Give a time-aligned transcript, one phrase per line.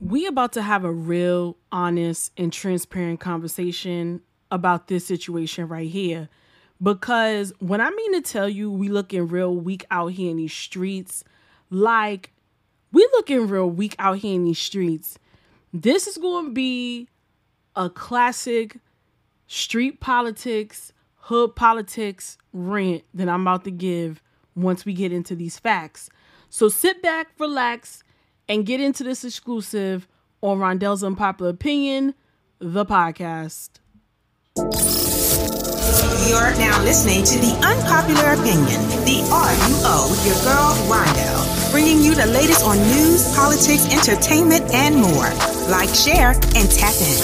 [0.00, 4.20] we about to have a real honest and transparent conversation
[4.50, 6.28] about this situation right here.
[6.82, 10.52] Because when I mean to tell you we looking real weak out here in these
[10.52, 11.24] streets,
[11.70, 12.32] like
[12.92, 15.18] we looking real weak out here in these streets.
[15.72, 17.08] This is going to be
[17.76, 18.78] a classic
[19.46, 24.22] street politics, hood politics rant that I'm about to give
[24.54, 26.10] once we get into these facts.
[26.48, 28.02] So sit back, relax,
[28.48, 30.08] and get into this exclusive
[30.40, 32.14] on Rondell's Unpopular Opinion,
[32.58, 33.70] the podcast.
[36.28, 42.14] You're now listening to the Unpopular Opinion, the RUO with your girl Rondell, bringing you
[42.14, 45.30] the latest on news, politics, entertainment, and more.
[45.70, 47.18] Like, share, and tap in.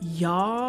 [0.00, 0.67] Y'all.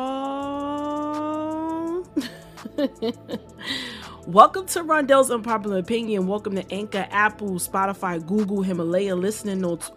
[4.27, 6.27] Welcome to Rondell's Unpopular Opinion.
[6.27, 9.91] Welcome to Anchor, Apple, Spotify, Google, Himalaya, Listening Notes,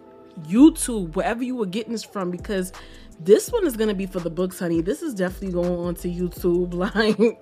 [0.47, 2.73] YouTube, wherever you were getting this from, because
[3.21, 4.81] this one is gonna be for the books, honey.
[4.81, 6.73] This is definitely going on to YouTube.
[6.93, 7.41] Like,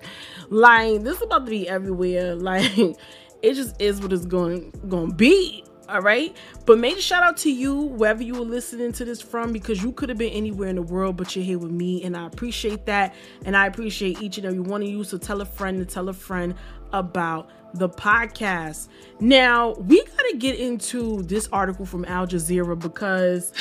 [0.50, 2.36] like this is about to be everywhere.
[2.36, 2.78] Like,
[3.42, 6.36] it just is what it's going to be all right?
[6.66, 9.92] But major shout out to you wherever you were listening to this from because you
[9.92, 12.86] could have been anywhere in the world but you're here with me and i appreciate
[12.86, 13.14] that.
[13.44, 16.08] And i appreciate each and every one of you so tell a friend to tell
[16.08, 16.54] a friend
[16.92, 18.88] about the podcast.
[19.20, 23.52] Now we got to get into this article from al jazeera because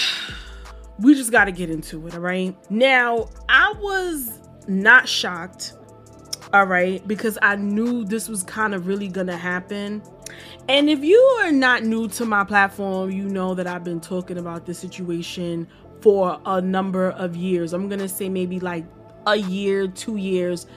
[1.00, 2.56] we just got to get into it all right?
[2.72, 5.74] Now i was not shocked
[6.54, 10.02] all right because i knew this was kind of really gonna happen
[10.68, 14.38] and if you are not new to my platform, you know that I've been talking
[14.38, 15.68] about this situation
[16.02, 17.74] for a number of years.
[17.74, 18.86] I'm to say maybe like
[19.28, 20.68] a year, two years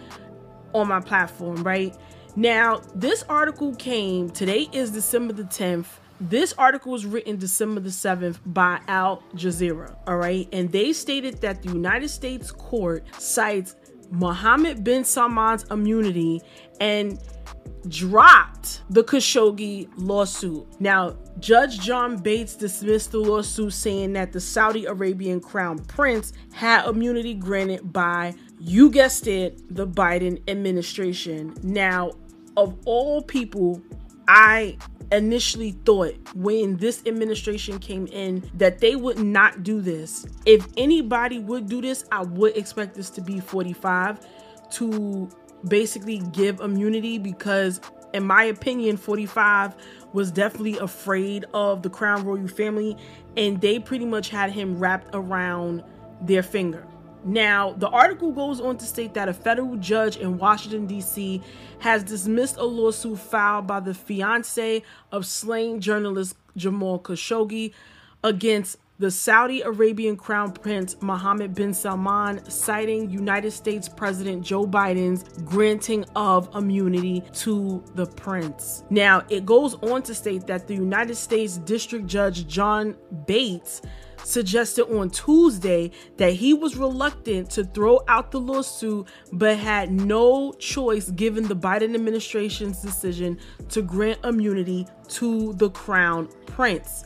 [0.74, 1.96] on my platform, right?
[2.36, 5.86] Now, this article came, today is December the 10th.
[6.20, 10.48] This article was written December the 7th by Al Jazeera, all right?
[10.52, 13.76] And they stated that the United States court cites
[14.14, 16.40] Mohammed bin Salman's immunity
[16.80, 17.18] and
[17.88, 20.66] dropped the Khashoggi lawsuit.
[20.80, 26.86] Now, Judge John Bates dismissed the lawsuit, saying that the Saudi Arabian crown prince had
[26.86, 31.54] immunity granted by, you guessed it, the Biden administration.
[31.62, 32.12] Now,
[32.56, 33.82] of all people,
[34.28, 34.78] I
[35.14, 40.26] initially thought when this administration came in that they would not do this.
[40.46, 44.26] If anybody would do this, I would expect this to be 45
[44.72, 45.28] to
[45.68, 47.80] basically give immunity because
[48.12, 49.74] in my opinion 45
[50.12, 52.96] was definitely afraid of the crown royal family
[53.36, 55.82] and they pretty much had him wrapped around
[56.20, 56.86] their finger
[57.24, 61.40] now the article goes on to state that a federal judge in washington d.c
[61.80, 67.72] has dismissed a lawsuit filed by the fiance of slain journalist jamal khashoggi
[68.22, 75.24] against the Saudi Arabian Crown Prince Mohammed bin Salman citing United States President Joe Biden's
[75.42, 78.84] granting of immunity to the prince.
[78.90, 82.96] Now, it goes on to state that the United States District Judge John
[83.26, 83.82] Bates
[84.24, 90.52] suggested on Tuesday that he was reluctant to throw out the lawsuit but had no
[90.52, 97.04] choice given the Biden administration's decision to grant immunity to the crown prince.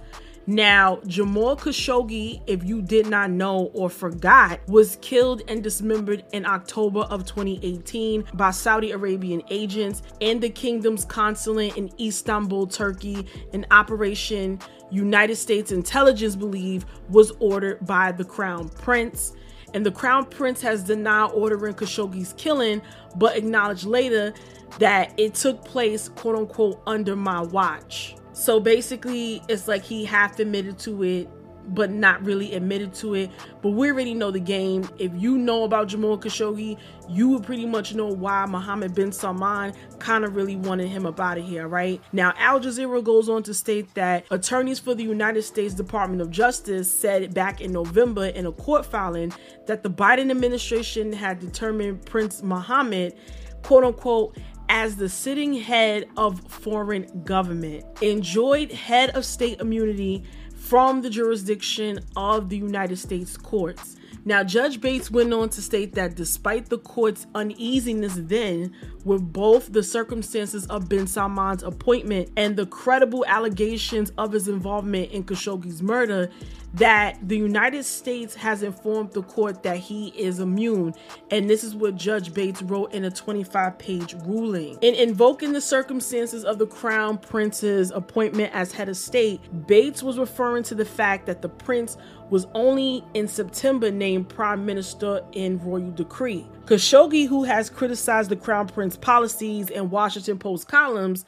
[0.51, 6.47] Now, Jamal Khashoggi, if you did not know or forgot, was killed and dismembered in
[6.47, 13.67] October of 2018 by Saudi Arabian agents and the kingdom's consulate in Istanbul, Turkey, in
[13.71, 14.59] operation
[14.91, 19.33] United States intelligence believe was ordered by the Crown Prince.
[19.75, 22.81] And the Crown Prince has denied ordering Khashoggi's killing,
[23.17, 24.33] but acknowledged later
[24.79, 28.17] that it took place, quote unquote, under my watch.
[28.33, 31.29] So basically, it's like he half admitted to it,
[31.69, 33.31] but not really admitted to it.
[33.63, 34.89] But we already know the game.
[34.99, 36.79] If you know about Jamal Khashoggi,
[37.09, 41.19] you would pretty much know why Mohammed bin Salman kind of really wanted him up
[41.21, 42.01] out of here, right?
[42.13, 46.31] Now, Al Jazeera goes on to state that attorneys for the United States Department of
[46.31, 49.33] Justice said back in November in a court filing
[49.67, 53.15] that the Biden administration had determined Prince Mohammed,
[53.63, 54.37] quote unquote,
[54.69, 60.25] as the sitting head of foreign government, enjoyed head of state immunity
[60.69, 63.97] from the jurisdiction of the United States courts.
[64.27, 69.73] Now, Judge Bates went on to state that despite the court's uneasiness then with both
[69.73, 75.83] the circumstances of bin Salman's appointment and the credible allegations of his involvement in Khashoggi's
[75.83, 76.29] murder,
[76.75, 80.95] that the United States has informed the court that he is immune.
[81.31, 84.79] And this is what Judge Bates wrote in a 25 page ruling.
[84.83, 90.19] In invoking the circumstances of the Crown Prince's appointment as head of state, Bates was
[90.19, 91.97] referring to the fact that the prince
[92.31, 96.47] was only in September named prime minister in royal decree.
[96.67, 101.25] Khashoggi, who has criticized the Crown Prince policies in Washington Post columns,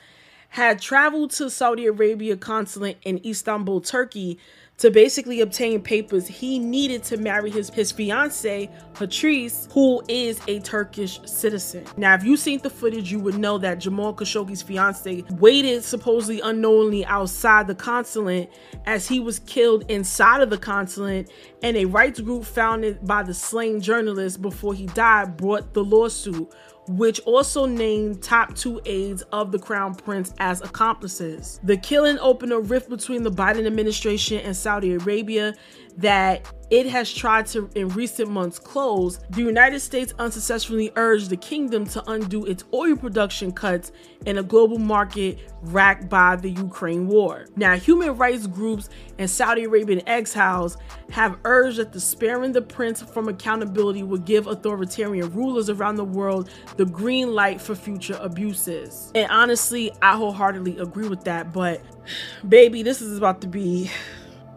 [0.51, 4.39] had traveled to Saudi Arabia consulate in Istanbul, Turkey
[4.81, 10.59] to basically obtain papers he needed to marry his, his fiance, Hatice, who is a
[10.61, 11.85] Turkish citizen.
[11.99, 16.41] Now, if you've seen the footage, you would know that Jamal Khashoggi's fiance waited supposedly
[16.41, 18.51] unknowingly outside the consulate
[18.87, 21.31] as he was killed inside of the consulate,
[21.63, 26.51] and a rights group founded by the slain journalist before he died brought the lawsuit
[26.97, 31.61] which also named top two aides of the crown prince as accomplices.
[31.63, 35.55] The killing opened a rift between the Biden administration and Saudi Arabia
[36.01, 41.37] that it has tried to in recent months close, the United States unsuccessfully urged the
[41.37, 43.91] kingdom to undo its oil production cuts
[44.25, 47.47] in a global market racked by the Ukraine war.
[47.57, 48.89] Now, human rights groups
[49.19, 50.77] and Saudi Arabian exiles
[51.11, 56.05] have urged that the sparing the prince from accountability would give authoritarian rulers around the
[56.05, 59.11] world the green light for future abuses.
[59.17, 61.83] And honestly, I wholeheartedly agree with that, but
[62.49, 63.91] baby, this is about to be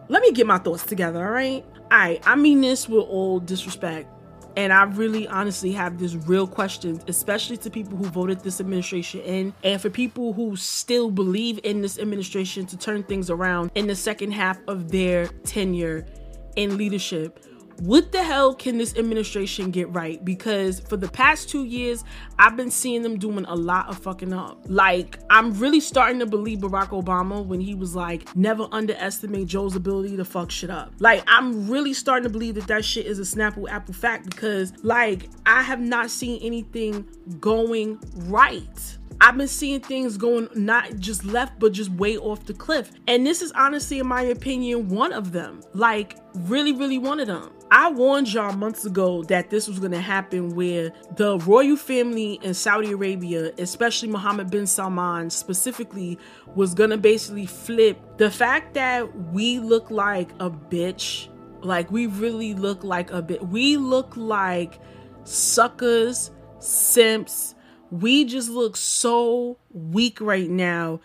[0.08, 1.64] let me get my thoughts together, all right?
[1.90, 4.08] All right, I mean this with all disrespect.
[4.56, 9.20] And I really honestly have this real question, especially to people who voted this administration
[9.22, 13.88] in, and for people who still believe in this administration to turn things around in
[13.88, 16.06] the second half of their tenure
[16.54, 17.44] in leadership
[17.80, 20.24] what the hell can this administration get right?
[20.24, 22.04] Because for the past two years,
[22.38, 24.58] I've been seeing them doing a lot of fucking up.
[24.66, 29.76] Like, I'm really starting to believe Barack Obama when he was like, never underestimate Joe's
[29.76, 30.92] ability to fuck shit up.
[30.98, 34.72] Like, I'm really starting to believe that that shit is a Snapple Apple fact because,
[34.82, 37.06] like, I have not seen anything
[37.40, 38.98] going right.
[39.24, 42.90] I've been seeing things going not just left, but just way off the cliff.
[43.08, 45.62] And this is honestly, in my opinion, one of them.
[45.72, 47.50] Like, really, really one of them.
[47.70, 52.38] I warned y'all months ago that this was going to happen where the royal family
[52.42, 56.18] in Saudi Arabia, especially Mohammed bin Salman specifically,
[56.54, 57.98] was going to basically flip.
[58.18, 61.28] The fact that we look like a bitch,
[61.62, 64.78] like we really look like a bit, we look like
[65.24, 67.54] suckers, simps.
[68.00, 71.00] We just look so weak right now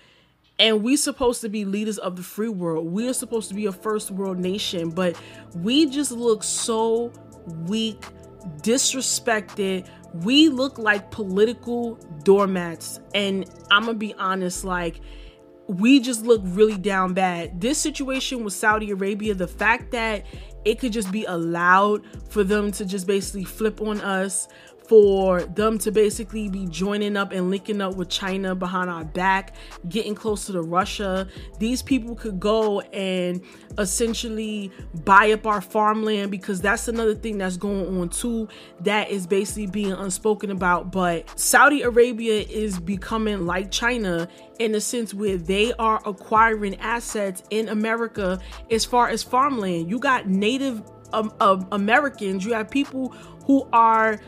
[0.57, 2.91] and we supposed to be leaders of the free world.
[2.91, 5.15] We are supposed to be a first world nation, but
[5.55, 7.13] we just look so
[7.67, 8.01] weak,
[8.61, 9.87] disrespected.
[10.23, 12.99] We look like political doormats.
[13.13, 14.99] And I'm gonna be honest, like
[15.67, 17.61] we just look really down bad.
[17.61, 20.25] This situation with Saudi Arabia, the fact that
[20.65, 24.47] it could just be allowed for them to just basically flip on us
[24.89, 29.53] for them to basically be joining up and linking up with China behind our back,
[29.87, 31.27] getting closer to Russia.
[31.59, 33.39] These people could go and
[33.77, 34.71] essentially
[35.05, 38.49] buy up our farmland because that's another thing that's going on too
[38.81, 40.91] that is basically being unspoken about.
[40.91, 44.27] But Saudi Arabia is becoming like China
[44.57, 48.39] in the sense where they are acquiring assets in America
[48.71, 49.87] as far as farmland.
[49.87, 50.81] You got native
[51.13, 53.09] um, um, Americans, you have people
[53.45, 54.19] who are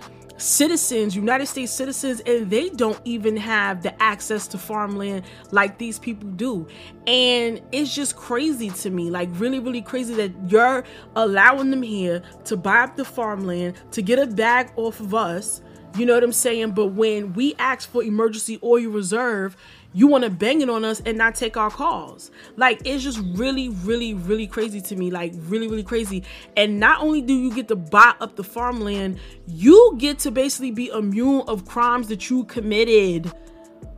[0.42, 6.00] citizens, United States citizens, and they don't even have the access to farmland like these
[6.00, 6.68] people do.
[7.08, 10.84] And it's just crazy to me, like really, really crazy that you're
[11.16, 15.62] allowing them here to buy up the farmland, to get a bag off of us.
[15.98, 16.72] You know what I'm saying?
[16.72, 19.58] But when we ask for emergency oil reserve,
[19.94, 22.32] you want to bang it on us and not take our calls.
[22.56, 25.12] Like it's just really, really, really crazy to me.
[25.12, 26.24] Like really, really crazy.
[26.56, 30.72] And not only do you get to buy up the farmland, you get to basically
[30.72, 33.32] be immune of crimes that you committed.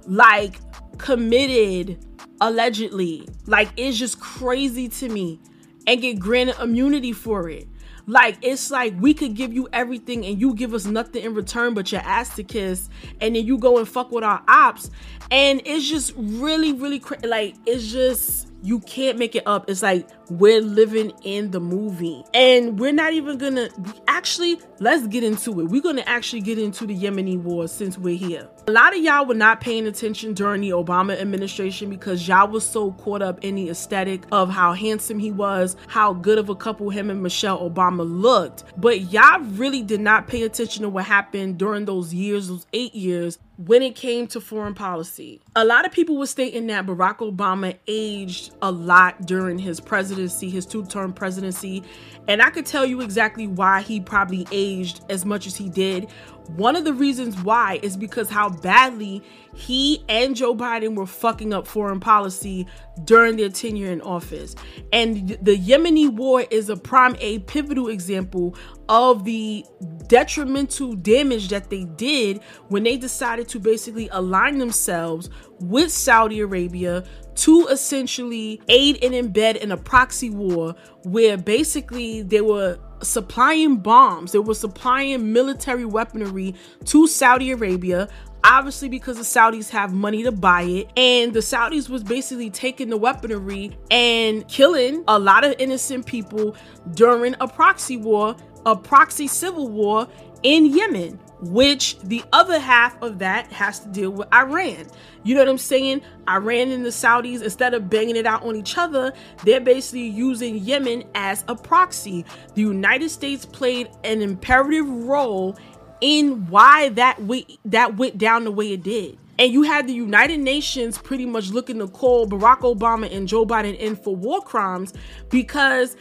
[0.06, 0.60] Like
[0.98, 2.04] committed
[2.42, 3.28] allegedly.
[3.46, 5.40] Like it's just crazy to me.
[5.86, 7.68] And get granted immunity for it.
[8.06, 11.74] Like it's like we could give you everything and you give us nothing in return
[11.74, 12.90] but your ass to kiss,
[13.22, 14.92] and then you go and fuck with our ops,
[15.32, 19.70] and it's just really, really cra- like it's just you can't make it up.
[19.70, 22.24] It's like we're living in the movie.
[22.34, 23.70] And we're not even gonna
[24.08, 25.66] actually, let's get into it.
[25.66, 28.48] We're gonna actually get into the Yemeni war since we're here.
[28.68, 32.66] A lot of y'all were not paying attention during the Obama administration because y'all was
[32.66, 36.56] so caught up in the aesthetic of how handsome he was, how good of a
[36.56, 38.64] couple him and Michelle Obama looked.
[38.78, 42.96] But y'all really did not pay attention to what happened during those years, those eight
[42.96, 45.40] years when it came to foreign policy.
[45.56, 50.50] A lot of people were stating that Barack Obama aged a lot during his presidency,
[50.50, 51.84] his two term presidency.
[52.28, 56.08] And I could tell you exactly why he probably aged as much as he did.
[56.50, 59.24] One of the reasons why is because how badly
[59.56, 62.68] he and Joe Biden were fucking up foreign policy
[63.06, 64.56] during their tenure in office.
[64.92, 68.56] And the Yemeni war is a prime, a pivotal example
[68.90, 69.66] of the
[70.08, 77.04] detrimental damage that they did when they decided to basically align themselves with Saudi Arabia
[77.36, 84.32] to essentially aid and embed in a proxy war where basically they were supplying bombs,
[84.32, 86.56] they were supplying military weaponry
[86.86, 88.10] to Saudi Arabia,
[88.44, 90.90] obviously because the Saudis have money to buy it.
[90.98, 96.56] And the Saudis was basically taking the weaponry and killing a lot of innocent people
[96.94, 100.08] during a proxy war, a proxy civil war
[100.44, 101.20] in Yemen
[101.52, 104.86] which the other half of that has to deal with Iran.
[105.24, 106.02] You know what I'm saying?
[106.28, 110.58] Iran and the Saudis, instead of banging it out on each other, they're basically using
[110.58, 112.26] Yemen as a proxy.
[112.56, 115.58] The United States played an imperative role
[116.02, 119.18] in why that went, that went down the way it did.
[119.40, 123.46] And you had the United Nations pretty much looking to call Barack Obama and Joe
[123.46, 124.94] Biden in for war crimes
[125.30, 125.96] because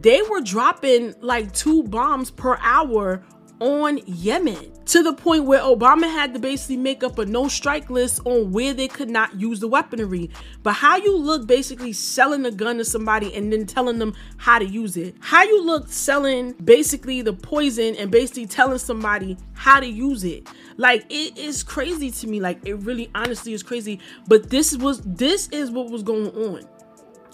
[0.00, 3.22] they were dropping like two bombs per hour
[3.60, 7.88] on Yemen to the point where Obama had to basically make up a no strike
[7.90, 10.30] list on where they could not use the weaponry.
[10.62, 14.58] But how you look basically selling a gun to somebody and then telling them how
[14.58, 15.14] to use it?
[15.20, 20.48] How you look selling basically the poison and basically telling somebody how to use it?
[20.76, 22.40] Like it is crazy to me.
[22.40, 24.00] Like it really honestly is crazy.
[24.26, 26.64] But this was this is what was going on.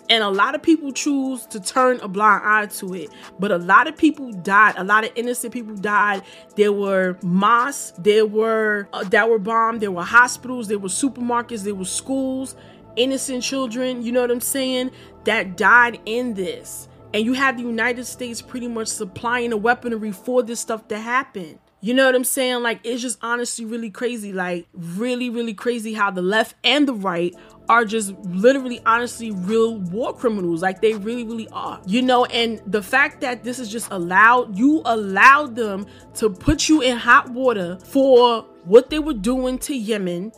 [0.09, 3.11] And a lot of people choose to turn a blind eye to it.
[3.39, 4.75] But a lot of people died.
[4.77, 6.23] A lot of innocent people died.
[6.55, 11.65] There were mosques, there were uh, that were bombed, there were hospitals, there were supermarkets,
[11.65, 12.55] there were schools,
[12.95, 14.91] innocent children, you know what I'm saying,
[15.25, 16.89] that died in this.
[17.13, 20.99] And you had the United States pretty much supplying the weaponry for this stuff to
[20.99, 21.59] happen.
[21.81, 22.63] You know what I'm saying?
[22.63, 24.33] Like, it's just honestly really crazy.
[24.33, 27.35] Like, really, really crazy how the left and the right
[27.69, 32.61] are just literally honestly real war criminals like they really really are you know and
[32.67, 37.29] the fact that this is just allowed you allowed them to put you in hot
[37.31, 40.33] water for what they were doing to Yemen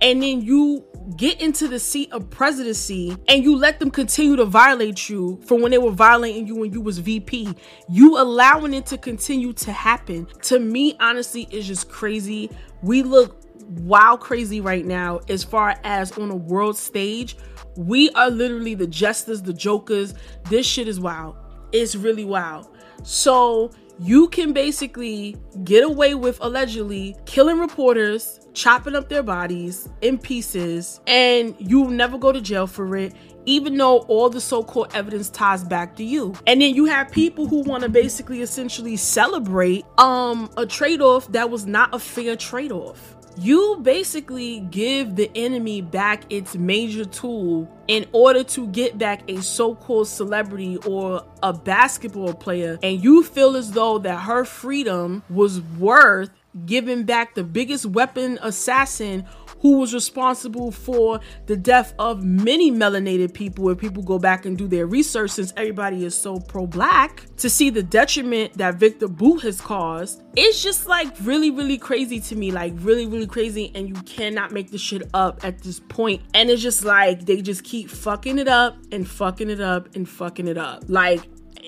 [0.00, 0.84] and then you
[1.16, 5.60] get into the seat of presidency and you let them continue to violate you from
[5.60, 7.54] when they were violating you when you was VP.
[7.88, 10.26] You allowing it to continue to happen.
[10.42, 12.50] To me, honestly, is just crazy.
[12.82, 13.38] We look
[13.80, 17.36] wow crazy right now as far as on a world stage.
[17.76, 20.14] We are literally the jesters, the jokers.
[20.48, 21.36] This shit is wow.
[21.72, 22.68] It's really wow.
[23.02, 30.18] So you can basically get away with allegedly killing reporters, chopping up their bodies in
[30.18, 35.28] pieces, and you never go to jail for it even though all the so-called evidence
[35.28, 36.32] ties back to you.
[36.46, 41.50] And then you have people who want to basically essentially celebrate um a trade-off that
[41.50, 48.06] was not a fair trade-off you basically give the enemy back its major tool in
[48.12, 53.72] order to get back a so-called celebrity or a basketball player and you feel as
[53.72, 56.30] though that her freedom was worth
[56.66, 59.24] giving back the biggest weapon assassin
[59.62, 64.58] who was responsible for the death of many melanated people if people go back and
[64.58, 69.42] do their research since everybody is so pro-black to see the detriment that Victor Bout
[69.42, 70.22] has caused.
[70.36, 74.50] It's just like really really crazy to me like really really crazy and you cannot
[74.50, 76.22] make this shit up at this point.
[76.34, 80.08] And it's just like they just keep fucking it up and fucking it up and
[80.08, 80.84] fucking it up.
[80.88, 81.20] Like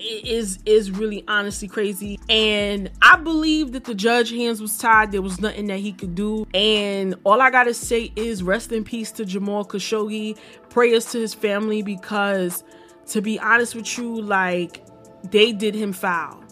[0.05, 2.19] is is really honestly crazy.
[2.29, 5.11] And i believe that the judge hands was tied.
[5.11, 6.47] There was nothing that he could do.
[6.53, 10.37] And all i gotta say is rest in peace to jamal khashoggi.
[10.69, 12.63] Prayers to his family because
[13.07, 14.83] to be honest with you like
[15.31, 16.44] they did him foul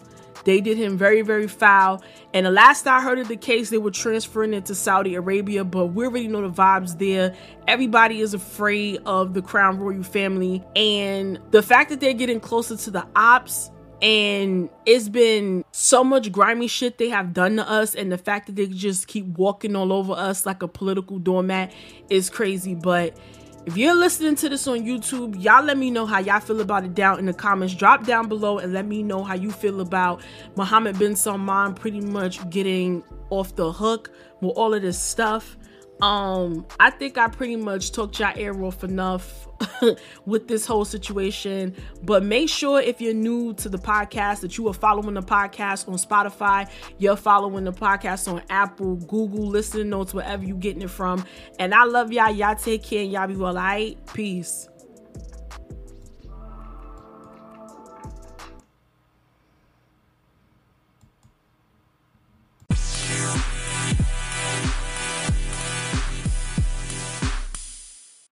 [0.44, 2.02] they did him very, very foul.
[2.32, 5.64] And the last I heard of the case, they were transferring it to Saudi Arabia,
[5.64, 7.34] but we already know the vibes there.
[7.66, 10.62] Everybody is afraid of the Crown Royal family.
[10.76, 13.70] And the fact that they're getting closer to the ops
[14.02, 18.46] and it's been so much grimy shit they have done to us and the fact
[18.46, 21.72] that they just keep walking all over us like a political doormat
[22.10, 23.16] is crazy but
[23.66, 26.84] if you're listening to this on YouTube, y'all let me know how y'all feel about
[26.84, 27.74] it down in the comments.
[27.74, 30.20] Drop down below and let me know how you feel about
[30.56, 34.10] Mohammed bin Salman pretty much getting off the hook
[34.42, 35.56] with all of this stuff.
[36.02, 39.48] Um, I think I pretty much took ear off enough
[40.26, 41.74] with this whole situation.
[42.02, 45.88] But make sure if you're new to the podcast that you are following the podcast
[45.88, 50.90] on Spotify, you're following the podcast on Apple, Google, listening notes, wherever you're getting it
[50.90, 51.24] from.
[51.58, 52.30] And I love y'all.
[52.30, 53.56] Y'all take care and y'all be well.
[53.56, 53.96] All right.
[54.12, 54.68] Peace.